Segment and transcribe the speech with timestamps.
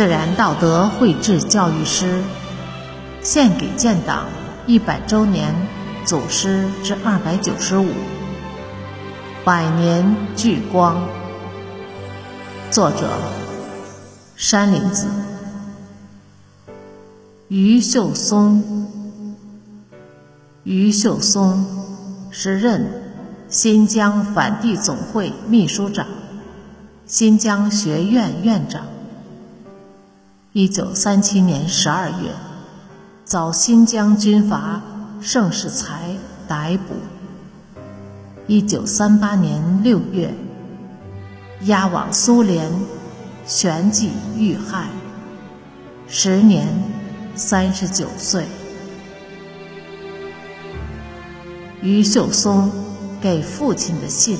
[0.00, 2.22] 自然道德绘制教育师，
[3.20, 4.28] 献给建党
[4.66, 5.54] 一百周年
[6.06, 7.86] 祖师之二百九十五，
[9.44, 11.06] 百年聚光。
[12.70, 13.10] 作者：
[14.36, 15.06] 山林子。
[17.48, 18.64] 余秀松。
[20.64, 21.66] 余秀松
[22.30, 22.86] 时任
[23.50, 26.06] 新疆反帝总会秘书长、
[27.04, 28.86] 新疆学院院长。
[30.52, 32.34] 一九三七年十二月，
[33.24, 34.82] 遭新疆军阀
[35.20, 36.16] 盛世才
[36.48, 36.96] 逮捕。
[38.48, 40.34] 一九三八年六月，
[41.66, 42.68] 押往苏联，
[43.46, 44.88] 旋即遇害，
[46.08, 46.66] 时年
[47.36, 48.44] 三十九岁。
[51.80, 52.72] 余秀松
[53.20, 54.36] 给父亲的信：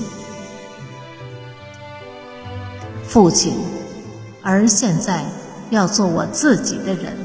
[3.07, 3.55] 父亲，
[4.43, 5.25] 儿现在。
[5.71, 7.17] 要做我自己的人，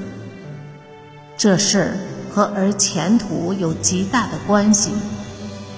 [1.35, 1.97] 这事
[2.31, 4.91] 和儿前途有极大的关系，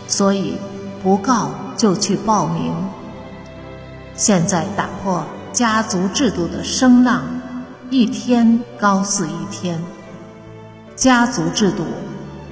[0.07, 0.57] 所以
[1.01, 2.73] 不告就去报名。
[4.15, 7.23] 现在打破家族制度的声浪，
[7.89, 9.81] 一天高似一天。
[10.95, 11.85] 家族制度，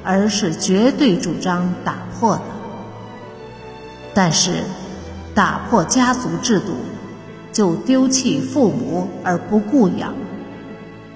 [0.04, 2.42] 儿是绝对主张打破的。
[4.14, 4.64] 但是，
[5.34, 6.74] 打破家族制度。
[7.56, 10.14] 就丢弃父母而不顾养，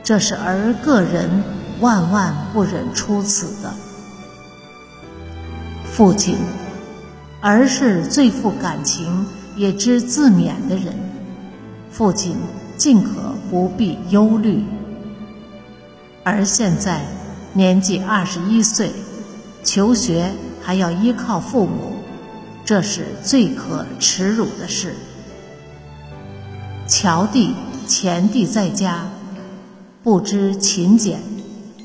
[0.02, 1.44] 这是儿个人
[1.82, 3.74] 万万不忍出此的。
[5.84, 6.38] 父亲，
[7.42, 9.26] 儿是最富感情
[9.58, 10.96] 也知自勉的人，
[11.92, 12.38] 父亲
[12.78, 14.64] 尽可不必忧虑。
[16.24, 17.02] 儿现在
[17.52, 18.94] 年纪二十一岁，
[19.62, 20.32] 求学
[20.62, 21.98] 还要依靠父母，
[22.64, 24.96] 这是最可耻辱的事。
[26.90, 27.54] 乔弟、
[27.88, 29.08] 前弟在家，
[30.02, 31.20] 不知勤俭，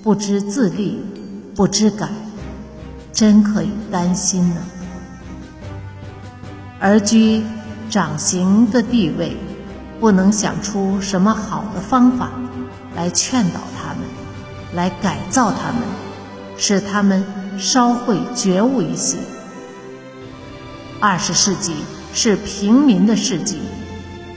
[0.02, 0.98] 不知自立，
[1.54, 2.08] 不知改，
[3.12, 4.56] 真可以担心呢。
[6.80, 7.42] 而居
[7.90, 9.36] 长行的地位，
[10.00, 12.30] 不能想出什么好的方法
[12.96, 14.08] 来劝导他们，
[14.72, 15.82] 来改造他们，
[16.56, 17.22] 使他们
[17.58, 19.18] 稍会觉悟一些。
[20.98, 21.74] 二十世纪
[22.14, 23.58] 是平民的世纪。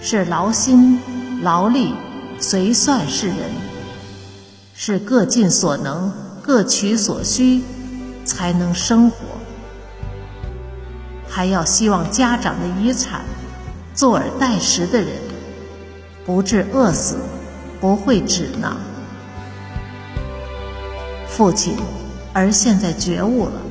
[0.10, 0.98] 是劳心
[1.42, 1.94] 劳力
[2.40, 3.38] 随算是人，
[4.74, 6.10] 是各尽所能、
[6.42, 7.62] 各取所需，
[8.24, 9.18] 才能生活。
[11.28, 13.26] 还要希望家长的遗产，
[13.94, 15.10] 坐而待食的人，
[16.26, 17.18] 不致饿死，
[17.82, 18.78] 不会止囊。
[21.28, 21.76] 父亲，
[22.32, 23.62] 儿现在觉悟了，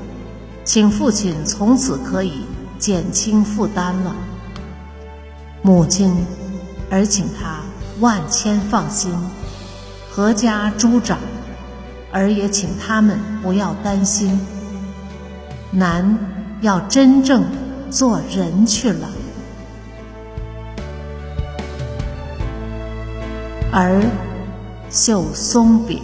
[0.66, 2.42] 请父亲从此可以
[2.78, 4.14] 减轻负担了。
[5.66, 6.14] 母亲，
[6.90, 7.58] 儿请他
[7.98, 9.12] 万千放心，
[10.14, 11.18] 阖家诸长，
[12.12, 14.38] 儿也请他们不要担心。
[15.72, 16.16] 男
[16.60, 17.44] 要真正
[17.90, 19.08] 做人去了，
[23.72, 24.00] 儿，
[24.88, 26.00] 绣松饼。